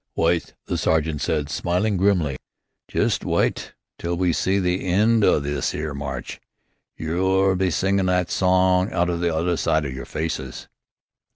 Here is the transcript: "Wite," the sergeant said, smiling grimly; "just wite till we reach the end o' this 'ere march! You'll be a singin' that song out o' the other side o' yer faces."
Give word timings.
"Wite," 0.15 0.55
the 0.65 0.79
sergeant 0.79 1.21
said, 1.21 1.47
smiling 1.51 1.95
grimly; 1.95 2.35
"just 2.87 3.23
wite 3.23 3.75
till 3.99 4.17
we 4.17 4.29
reach 4.29 4.45
the 4.45 4.83
end 4.83 5.23
o' 5.23 5.39
this 5.39 5.75
'ere 5.75 5.93
march! 5.93 6.41
You'll 6.97 7.55
be 7.55 7.67
a 7.67 7.71
singin' 7.71 8.07
that 8.07 8.31
song 8.31 8.91
out 8.91 9.11
o' 9.11 9.17
the 9.19 9.31
other 9.31 9.55
side 9.57 9.85
o' 9.85 9.89
yer 9.89 10.05
faces." 10.05 10.67